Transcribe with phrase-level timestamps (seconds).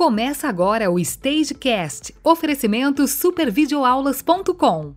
[0.00, 2.14] Começa agora o Stagecast.
[2.24, 4.94] Oferecimento supervideoaulas.com.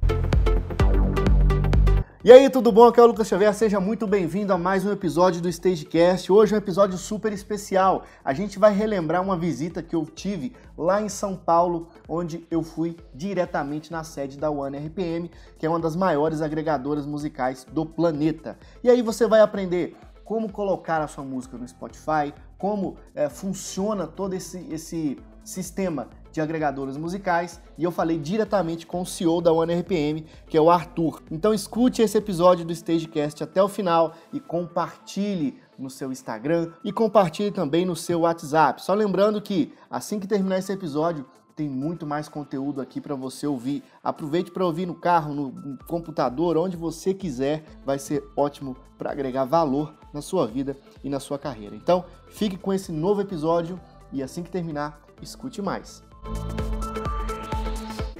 [2.24, 2.88] E aí, tudo bom?
[2.88, 6.32] Aqui é o Lucas Xavier, seja muito bem-vindo a mais um episódio do Stagecast.
[6.32, 8.06] Hoje é um episódio super especial.
[8.24, 12.64] A gente vai relembrar uma visita que eu tive lá em São Paulo, onde eu
[12.64, 17.86] fui diretamente na sede da One RPM, que é uma das maiores agregadoras musicais do
[17.86, 18.58] planeta.
[18.82, 24.08] E aí você vai aprender como colocar a sua música no Spotify, como é, funciona
[24.08, 29.54] todo esse, esse sistema de agregadores musicais e eu falei diretamente com o CEO da
[29.54, 31.22] OneRPM, que é o Arthur.
[31.30, 36.92] Então escute esse episódio do Stagecast até o final e compartilhe no seu Instagram e
[36.92, 38.82] compartilhe também no seu WhatsApp.
[38.82, 43.46] Só lembrando que assim que terminar esse episódio, tem muito mais conteúdo aqui para você
[43.46, 43.84] ouvir.
[44.04, 49.46] Aproveite para ouvir no carro, no computador, onde você quiser, vai ser ótimo para agregar
[49.46, 51.76] valor na sua vida e na sua carreira.
[51.76, 53.80] Então, fique com esse novo episódio
[54.12, 56.04] e assim que terminar, escute mais.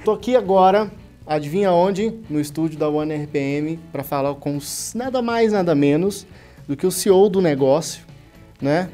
[0.04, 0.90] Tô aqui agora,
[1.26, 2.20] adivinha onde?
[2.28, 4.58] No estúdio da One RPM para falar com
[4.94, 6.26] nada mais, nada menos
[6.66, 8.04] do que o CEO do negócio,
[8.60, 8.90] né?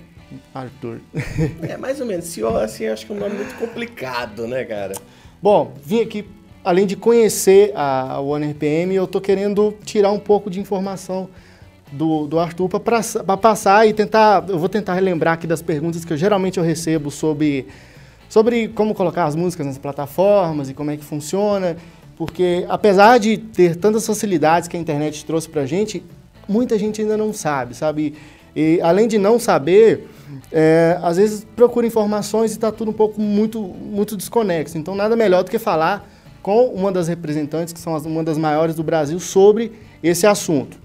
[0.54, 1.00] Arthur.
[1.62, 2.26] É, mais ou menos.
[2.26, 4.94] CEO, assim, acho que é um nome muito complicado, né, cara?
[5.42, 6.28] Bom, vim aqui,
[6.62, 11.28] além de conhecer a One RPM, eu tô querendo tirar um pouco de informação
[11.92, 14.44] do, do Arthur para passar e tentar.
[14.48, 17.66] Eu vou tentar relembrar aqui das perguntas que eu geralmente eu recebo sobre
[18.28, 21.76] sobre como colocar as músicas nas plataformas e como é que funciona,
[22.16, 26.02] porque apesar de ter tantas facilidades que a internet trouxe para a gente,
[26.48, 28.14] muita gente ainda não sabe, sabe?
[28.54, 30.08] E além de não saber,
[30.52, 34.78] é, às vezes procura informações e está tudo um pouco muito, muito desconexo.
[34.78, 36.08] Então, nada melhor do que falar
[36.42, 40.79] com uma das representantes, que são uma das maiores do Brasil, sobre esse assunto.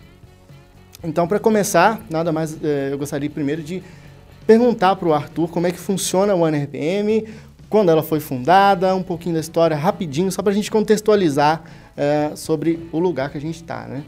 [1.03, 3.83] Então, para começar, nada mais, é, eu gostaria primeiro de
[4.47, 7.25] perguntar para o Arthur como é que funciona a One RPM,
[7.69, 11.63] quando ela foi fundada, um pouquinho da história rapidinho, só para a gente contextualizar
[11.97, 14.03] é, sobre o lugar que a gente está, né?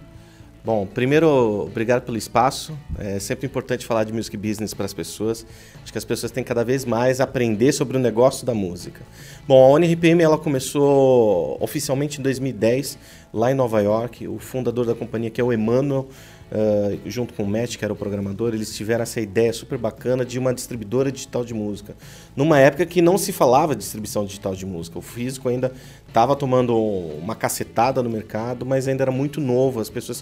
[0.68, 2.78] Bom, primeiro, obrigado pelo espaço.
[3.00, 5.46] É sempre importante falar de music business para as pessoas.
[5.82, 9.00] Acho que as pessoas têm cada vez mais aprender sobre o negócio da música.
[9.48, 12.98] Bom, a ONRPM ela começou oficialmente em 2010,
[13.34, 14.28] lá em Nova York.
[14.28, 16.10] O fundador da companhia, que é o Emmanuel,
[16.52, 20.26] uh, junto com o Matt, que era o programador, eles tiveram essa ideia super bacana
[20.26, 21.96] de uma distribuidora digital de música.
[22.36, 24.98] Numa época que não se falava de distribuição digital de música.
[25.00, 25.72] O físico ainda
[26.08, 30.22] estava tomando uma cacetada no mercado, mas ainda era muito novo, as pessoas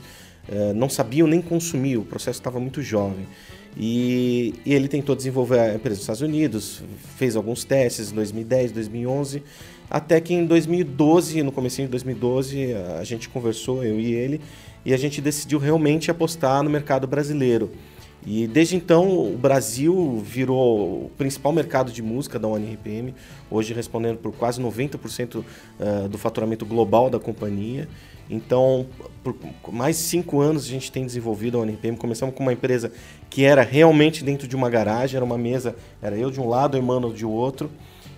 [0.49, 3.25] uh, não sabiam nem consumir, o processo estava muito jovem.
[3.77, 6.81] E, e, ele tentou desenvolver a empresa nos Estados Unidos,
[7.17, 9.43] fez alguns testes em 2010, 2011,
[9.89, 14.41] até que em 2012, no começo de 2012, a gente conversou, eu e ele,
[14.85, 17.71] e a gente decidiu realmente apostar no mercado brasileiro.
[18.25, 23.13] E desde então o Brasil virou o principal mercado de música da ONRPM,
[23.51, 25.43] hoje respondendo por quase 90%
[25.79, 27.87] eh, do faturamento global da companhia.
[28.27, 28.87] Então,
[29.23, 29.35] por
[29.71, 31.95] mais cinco anos a gente tem desenvolvido a ONRPM.
[31.97, 32.91] Começamos com uma empresa
[33.29, 36.73] que era realmente dentro de uma garagem, era uma mesa, era eu de um lado,
[36.73, 37.69] o Emmanuel de outro.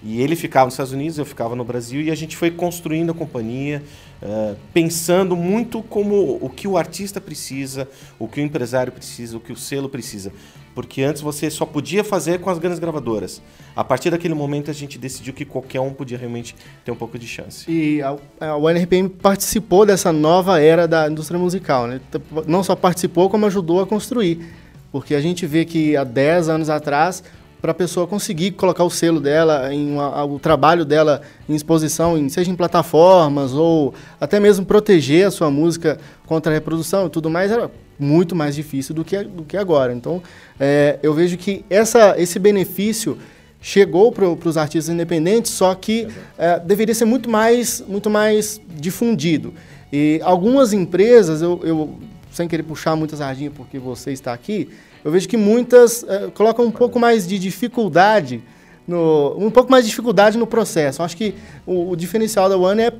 [0.04, 3.12] E ele ficava nos Estados Unidos, eu ficava no Brasil, e a gente foi construindo
[3.12, 3.82] a companhia,
[4.22, 7.88] uh, pensando muito como o que o artista precisa,
[8.20, 10.32] o que o empresário precisa, o que o selo precisa.
[10.76, 13.42] Porque antes você só podia fazer com as grandes gravadoras.
[13.76, 17.18] A partir daquele momento a gente decidiu que qualquer um podia realmente ter um pouco
[17.18, 17.66] de chance.
[17.68, 22.00] E a, a UNRPM participou dessa nova era da indústria musical, né?
[22.46, 24.54] Não só participou, como ajudou a construir.
[24.92, 27.24] Porque a gente vê que há 10 anos atrás
[27.62, 32.18] para a pessoa conseguir colocar o selo dela, em uma, o trabalho dela em exposição,
[32.18, 37.10] em, seja em plataformas ou até mesmo proteger a sua música contra a reprodução e
[37.10, 39.94] tudo mais, era muito mais difícil do que, do que agora.
[39.94, 40.22] Então,
[40.60, 43.18] é, eu vejo que essa, esse benefício
[43.60, 46.08] chegou para os artistas independentes, só que
[46.38, 49.54] é, deveria ser muito mais, muito mais difundido.
[49.92, 51.98] E algumas empresas, eu, eu
[52.32, 54.70] sem querer puxar muita sardinha porque você está aqui,
[55.08, 58.44] eu vejo que muitas uh, colocam um pouco mais de dificuldade,
[58.86, 61.02] no, um pouco mais de dificuldade no processo.
[61.02, 61.34] Eu acho que
[61.66, 62.94] o, o, diferencial da One é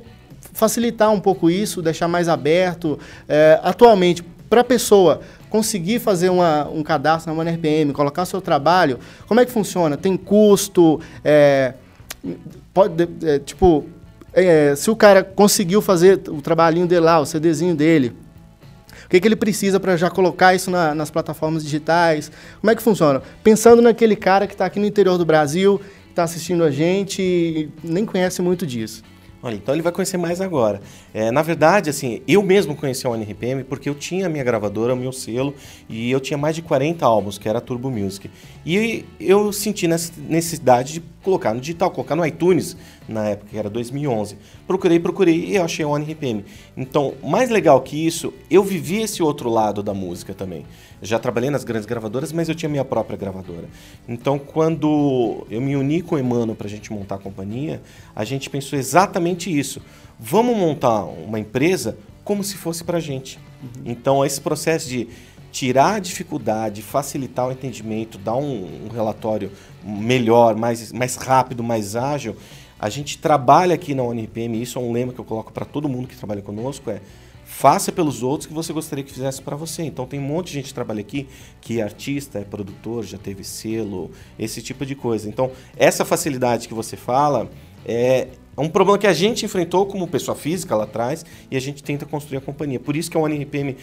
[0.54, 2.98] facilitar um pouco isso, deixar mais aberto.
[3.28, 5.20] É, atualmente, para a pessoa
[5.50, 9.94] conseguir fazer uma, um cadastro na One RPM, colocar seu trabalho, como é que funciona?
[9.94, 11.02] Tem custo?
[11.22, 11.74] É,
[12.72, 13.84] pode, é, tipo,
[14.32, 18.16] é, se o cara conseguiu fazer o trabalhinho dele lá, o CDzinho dele,
[19.08, 22.30] o que, que ele precisa para já colocar isso na, nas plataformas digitais?
[22.60, 23.22] Como é que funciona?
[23.42, 27.70] Pensando naquele cara que está aqui no interior do Brasil, está assistindo a gente e
[27.82, 29.02] nem conhece muito disso.
[29.42, 30.82] Olha, então ele vai conhecer mais agora.
[31.14, 34.92] É, na verdade, assim, eu mesmo conheci a ONRPM porque eu tinha a minha gravadora,
[34.92, 35.54] o meu selo,
[35.88, 38.28] e eu tinha mais de 40 álbuns, que era a Turbo Music.
[38.66, 42.76] E eu senti necessidade de colocar no digital, colocar no iTunes,
[43.08, 44.36] na época, que era 2011.
[44.68, 46.44] Procurei, procurei e eu achei a ONRPM.
[46.76, 50.66] Então, mais legal que isso, eu vivi esse outro lado da música também.
[51.00, 53.66] Já trabalhei nas grandes gravadoras, mas eu tinha minha própria gravadora.
[54.06, 57.80] Então, quando eu me uni com o Emmanuel para a gente montar a companhia,
[58.14, 59.80] a gente pensou exatamente isso.
[60.20, 63.38] Vamos montar uma empresa como se fosse para a gente.
[63.62, 63.82] Uhum.
[63.86, 65.08] Então, esse processo de
[65.50, 69.50] tirar a dificuldade, facilitar o entendimento, dar um, um relatório
[69.82, 72.36] melhor, mais, mais rápido, mais ágil,
[72.78, 75.88] a gente trabalha aqui na UNRPM, isso é um lema que eu coloco para todo
[75.88, 77.00] mundo que trabalha conosco, é
[77.48, 79.82] faça pelos outros que você gostaria que fizesse para você.
[79.82, 81.26] Então tem um monte de gente que trabalha aqui
[81.62, 85.28] que é artista, é produtor, já teve selo, esse tipo de coisa.
[85.28, 87.50] Então essa facilidade que você fala
[87.86, 91.82] é um problema que a gente enfrentou como pessoa física lá atrás e a gente
[91.82, 92.78] tenta construir a companhia.
[92.78, 93.76] Por isso que a ONRPM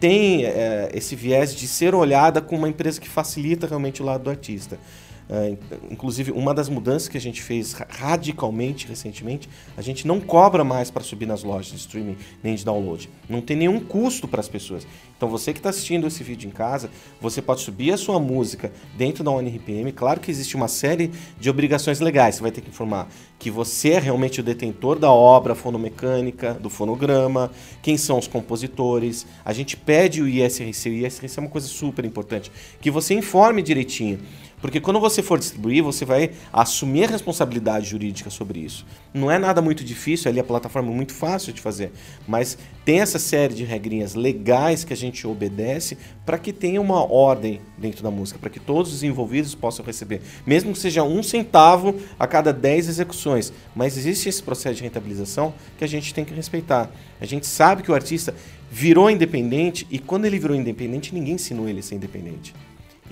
[0.00, 4.24] tem é, esse viés de ser olhada como uma empresa que facilita realmente o lado
[4.24, 4.78] do artista.
[5.28, 5.58] Uh,
[5.90, 10.90] inclusive, uma das mudanças que a gente fez radicalmente recentemente, a gente não cobra mais
[10.90, 13.08] para subir nas lojas de streaming nem de download.
[13.28, 14.86] Não tem nenhum custo para as pessoas.
[15.16, 16.90] Então, você que está assistindo esse vídeo em casa,
[17.20, 19.92] você pode subir a sua música dentro da ONRPM.
[19.92, 22.34] Claro que existe uma série de obrigações legais.
[22.34, 23.08] Você vai ter que informar
[23.38, 27.50] que você é realmente o detentor da obra fonomecânica, do fonograma,
[27.82, 29.26] quem são os compositores.
[29.44, 30.90] A gente pede o ISRC.
[30.90, 32.52] O ISRC é uma coisa super importante.
[32.80, 34.20] Que você informe direitinho.
[34.62, 38.86] Porque quando você for distribuir, você vai assumir a responsabilidade jurídica sobre isso.
[39.12, 41.90] Não é nada muito difícil, ali a plataforma é muito fácil de fazer,
[42.28, 47.04] mas tem essa série de regrinhas legais que a gente obedece para que tenha uma
[47.12, 51.24] ordem dentro da música, para que todos os envolvidos possam receber, mesmo que seja um
[51.24, 53.52] centavo a cada 10 execuções.
[53.74, 56.88] Mas existe esse processo de rentabilização que a gente tem que respeitar.
[57.20, 58.32] A gente sabe que o artista
[58.70, 62.54] virou independente e quando ele virou independente, ninguém ensinou ele a ser independente.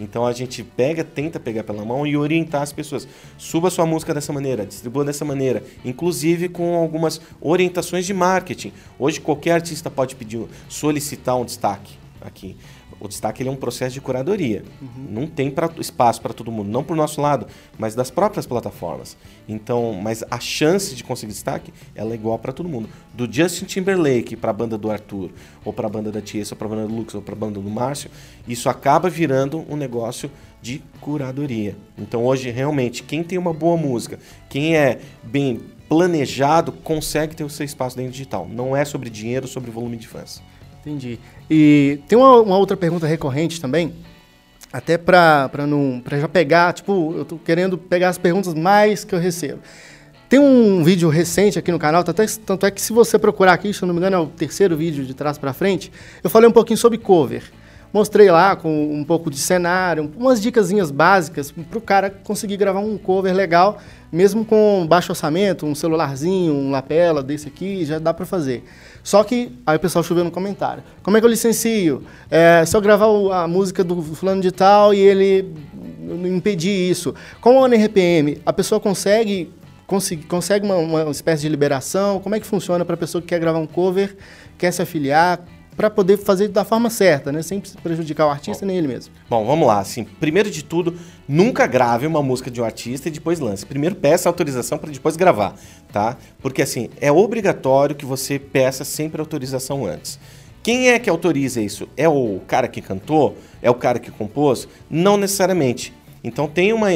[0.00, 3.06] Então a gente pega, tenta pegar pela mão e orientar as pessoas.
[3.36, 8.72] Suba sua música dessa maneira, distribua dessa maneira, inclusive com algumas orientações de marketing.
[8.98, 12.56] Hoje qualquer artista pode pedir, solicitar um destaque aqui
[13.00, 14.62] o destaque é um processo de curadoria.
[14.80, 15.06] Uhum.
[15.08, 17.46] Não tem pra, espaço para todo mundo, não por nosso lado,
[17.78, 19.16] mas das próprias plataformas.
[19.48, 22.88] Então, mas a chance de conseguir destaque ela é igual para todo mundo.
[23.14, 25.30] Do Justin Timberlake para a banda do Arthur,
[25.64, 27.38] ou para a banda da Tiesa, ou para a banda do Lux, ou para a
[27.38, 28.10] banda do Márcio,
[28.46, 30.30] isso acaba virando um negócio
[30.60, 31.76] de curadoria.
[31.96, 34.18] Então, hoje realmente quem tem uma boa música,
[34.48, 38.46] quem é bem planejado, consegue ter o seu espaço dentro digital.
[38.48, 40.42] Não é sobre dinheiro, sobre volume de fãs.
[40.80, 41.18] Entendi.
[41.48, 43.94] E tem uma, uma outra pergunta recorrente também,
[44.72, 49.14] até para não para já pegar, tipo, eu tô querendo pegar as perguntas mais que
[49.14, 49.60] eu recebo.
[50.28, 53.52] Tem um vídeo recente aqui no canal, tanto é, tanto é que se você procurar
[53.52, 55.90] aqui, se eu não me engano, é o terceiro vídeo de trás para frente,
[56.22, 57.42] eu falei um pouquinho sobre cover.
[57.92, 62.80] Mostrei lá com um pouco de cenário, umas dicasinhas básicas para o cara conseguir gravar
[62.80, 63.78] um cover legal,
[64.12, 68.64] mesmo com baixo orçamento, um celularzinho, um lapela desse aqui, já dá para fazer.
[69.02, 70.84] Só que aí o pessoal choveu no comentário.
[71.02, 72.04] Como é que eu licencio?
[72.30, 73.06] É, se eu gravar
[73.42, 75.52] a música do fulano de tal e ele
[76.26, 77.14] impedir isso.
[77.40, 79.52] Com o NRPM, a pessoa consegue
[79.86, 82.20] consegue, consegue uma, uma espécie de liberação?
[82.20, 84.16] Como é que funciona para a pessoa que quer gravar um cover,
[84.56, 85.40] quer se afiliar?
[85.80, 87.40] Para poder fazer da forma certa, né?
[87.40, 88.66] Sem prejudicar o artista Bom.
[88.66, 89.14] nem ele mesmo.
[89.30, 89.78] Bom, vamos lá.
[89.78, 90.94] Assim, primeiro de tudo,
[91.26, 93.64] nunca grave uma música de um artista e depois lance.
[93.64, 95.54] Primeiro peça autorização para depois gravar,
[95.90, 96.18] tá?
[96.42, 100.20] Porque assim, é obrigatório que você peça sempre autorização antes.
[100.62, 101.88] Quem é que autoriza isso?
[101.96, 103.38] É o cara que cantou?
[103.62, 104.68] É o cara que compôs?
[104.90, 105.94] Não necessariamente.
[106.22, 106.88] Então tem uma,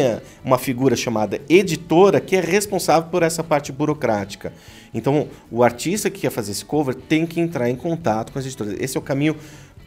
[0.44, 4.52] uma figura chamada editora que é responsável por essa parte burocrática.
[4.92, 8.44] Então o artista que quer fazer esse cover tem que entrar em contato com as
[8.44, 8.76] editoras.
[8.78, 9.36] Esse é o caminho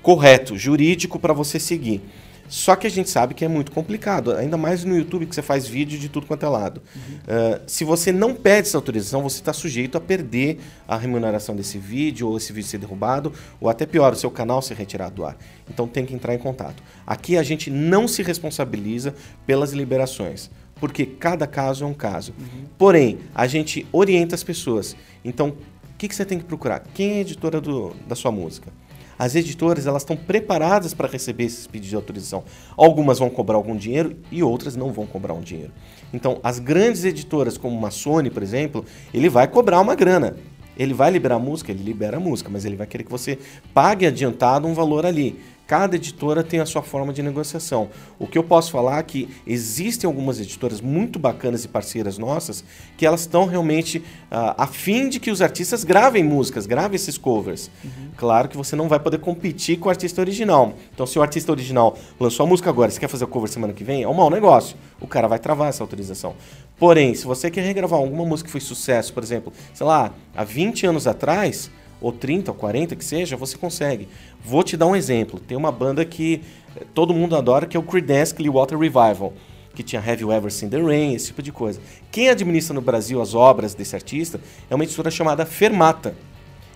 [0.01, 2.01] correto, jurídico para você seguir.
[2.48, 5.42] Só que a gente sabe que é muito complicado, ainda mais no YouTube que você
[5.42, 6.82] faz vídeo de tudo quanto é lado.
[6.96, 7.16] Uhum.
[7.16, 11.77] Uh, se você não pede essa autorização, você está sujeito a perder a remuneração desse
[11.77, 15.25] vídeo, ou esse vídeo ser derrubado, ou até pior, o seu canal ser retirado do
[15.25, 15.38] ar.
[15.70, 16.82] Então tem que entrar em contato.
[17.06, 19.13] Aqui a gente não se responsabiliza
[19.46, 20.50] pelas liberações,
[20.80, 22.34] porque cada caso é um caso.
[22.39, 22.66] Uhum.
[22.77, 24.96] Porém, a gente orienta as pessoas.
[25.24, 26.84] Então, o que, que você tem que procurar?
[26.94, 28.72] Quem é a editora do, da sua música?
[29.17, 32.43] As editoras elas estão preparadas para receber esses pedidos de autorização.
[32.75, 35.71] Algumas vão cobrar algum dinheiro e outras não vão cobrar um dinheiro.
[36.13, 40.36] Então, as grandes editoras, como uma Sony, por exemplo, ele vai cobrar uma grana.
[40.77, 43.39] Ele vai liberar música, ele libera a música, mas ele vai querer que você
[43.74, 45.39] pague adiantado um valor ali.
[45.67, 47.89] Cada editora tem a sua forma de negociação.
[48.17, 52.63] O que eu posso falar é que existem algumas editoras muito bacanas e parceiras nossas
[52.95, 57.17] que elas estão realmente uh, a fim de que os artistas gravem músicas, gravem esses
[57.17, 57.69] covers.
[57.83, 58.09] Uhum.
[58.15, 60.74] Claro que você não vai poder competir com o artista original.
[60.93, 63.74] Então, se o artista original lançou a música agora, você quer fazer o cover semana
[63.74, 64.77] que vem, é um mau negócio.
[65.01, 66.33] O cara vai travar essa autorização.
[66.79, 70.43] Porém, se você quer regravar alguma música que foi sucesso, por exemplo, sei lá, há
[70.43, 71.69] 20 anos atrás,
[72.01, 74.08] ou 30 ou 40 que seja, você consegue.
[74.44, 75.39] Vou te dar um exemplo.
[75.39, 76.42] Tem uma banda que
[76.75, 79.34] eh, todo mundo adora, que é o Creedence Clearwater Revival,
[79.74, 81.80] que tinha Have You Ever Seen the Rain, esse tipo de coisa.
[82.12, 84.39] Quem administra no Brasil as obras desse artista
[84.70, 86.16] é uma editora chamada Fermata.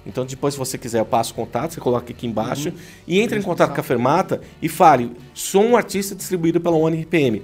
[0.05, 2.75] Então, depois, se você quiser, eu passo o contato, você coloca aqui embaixo uhum.
[3.07, 7.43] e entre em contato com a Fermata e fale: sou um artista distribuído pela ONRPM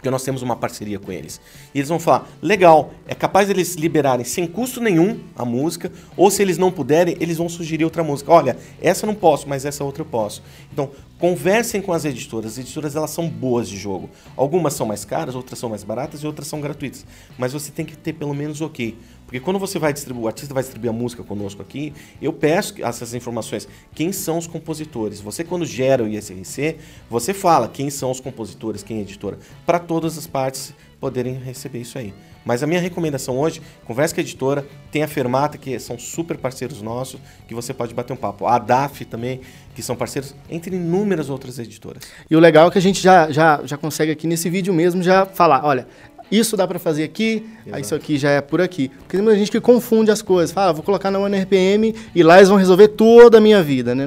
[0.00, 1.38] porque nós temos uma parceria com eles.
[1.74, 6.30] E eles vão falar: legal, é capaz eles liberarem sem custo nenhum a música, ou
[6.30, 8.32] se eles não puderem, eles vão sugerir outra música.
[8.32, 10.42] Olha, essa eu não posso, mas essa outra eu posso.
[10.72, 12.52] Então, conversem com as editoras.
[12.52, 14.08] As editoras elas são boas de jogo.
[14.34, 17.04] Algumas são mais caras, outras são mais baratas e outras são gratuitas.
[17.36, 18.96] Mas você tem que ter pelo menos ok.
[19.30, 22.74] Porque quando você vai distribuir, o artista vai distribuir a música conosco aqui, eu peço
[22.84, 23.68] essas informações.
[23.94, 25.20] Quem são os compositores?
[25.20, 29.78] Você, quando gera o ISRC, você fala quem são os compositores, quem é editora, para
[29.78, 32.12] todas as partes poderem receber isso aí.
[32.44, 36.36] Mas a minha recomendação hoje, converse com a editora, tem a Fermata, que são super
[36.36, 38.46] parceiros nossos, que você pode bater um papo.
[38.46, 39.40] A DAF também,
[39.74, 42.02] que são parceiros, entre inúmeras outras editoras.
[42.30, 45.02] E o legal é que a gente já, já, já consegue aqui nesse vídeo mesmo
[45.02, 45.86] já falar, olha,
[46.30, 48.88] isso dá para fazer aqui, aí isso aqui já é por aqui.
[48.88, 50.52] Porque tem muita gente que confunde as coisas.
[50.52, 53.94] Fala, ah, vou colocar na OneRPM e lá eles vão resolver toda a minha vida,
[53.94, 54.06] né?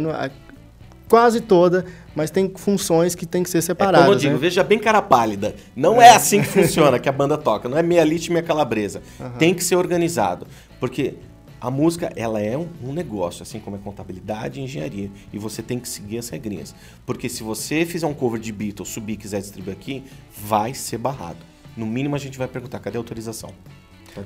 [1.09, 4.01] Quase toda, mas tem funções que tem que ser separadas.
[4.01, 4.39] É como eu digo, né?
[4.39, 5.53] veja bem cara pálida.
[5.75, 6.07] Não é.
[6.07, 7.67] é assim que funciona que a banda toca.
[7.67, 9.01] Não é meia lit e meia calabresa.
[9.19, 9.31] Uhum.
[9.31, 10.47] Tem que ser organizado.
[10.79, 11.15] Porque
[11.59, 15.11] a música, ela é um, um, negócio, assim como é contabilidade e engenharia.
[15.31, 16.73] E você tem que seguir as regrinhas.
[17.05, 20.03] Porque se você fizer um cover de Beatles, subir e quiser distribuir aqui,
[20.35, 23.51] vai ser barrado no mínimo a gente vai perguntar, cadê a autorização?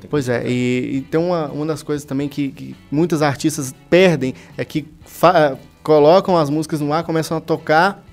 [0.10, 4.34] Pois é, e, e, tem uma, uma das coisas também que, que muitos artistas perdem,
[4.58, 4.86] é que
[5.82, 8.04] colocam as músicas no ar, começam a tocar,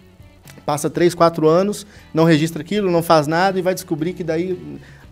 [0.65, 4.57] passa 3, 4 anos, não registra aquilo, não faz nada e vai descobrir que daí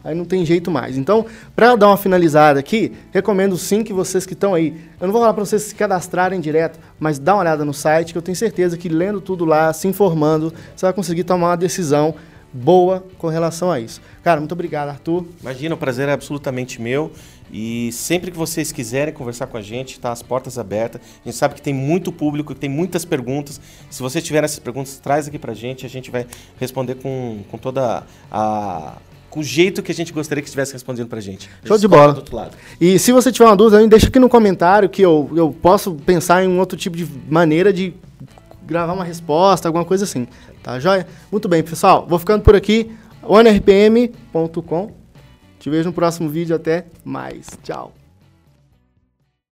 [0.04, 0.96] aí não tem jeito mais.
[0.96, 1.24] Então,
[1.54, 5.20] para dar uma finalizada aqui, recomendo sim que vocês que estão aí, eu não vou
[5.20, 8.36] falar para vocês se cadastrarem direto, mas dá uma olhada no site, que eu tenho
[8.36, 12.14] certeza que lendo tudo lá, se informando, você vai conseguir tomar uma decisão
[12.52, 14.00] boa com relação a isso.
[14.22, 15.26] Cara, muito obrigado, Arthur.
[15.40, 17.10] Imagina, o prazer é absolutamente meu.
[17.52, 21.00] E sempre que vocês quiserem conversar com a gente, tá as portas abertas.
[21.22, 23.60] A gente sabe que tem muito público, que tem muitas perguntas.
[23.90, 25.84] Se vocês tiverem essas perguntas, traz aqui pra gente.
[25.84, 26.26] A gente vai
[26.58, 28.96] responder com, com toda a
[29.28, 31.48] com o jeito que a gente gostaria que estivesse respondendo pra gente.
[31.64, 32.22] Show de bola.
[32.78, 36.44] E se você tiver uma dúvida, deixa aqui no comentário que eu, eu posso pensar
[36.44, 37.94] em um outro tipo de maneira de
[38.66, 40.26] gravar uma resposta, alguma coisa assim.
[40.62, 41.06] Tá joia?
[41.30, 42.06] Muito bem, pessoal.
[42.08, 42.90] Vou ficando por aqui.
[43.22, 44.92] onrpm.com.
[45.58, 46.56] Te vejo no próximo vídeo.
[46.56, 47.46] Até mais.
[47.62, 48.01] Tchau.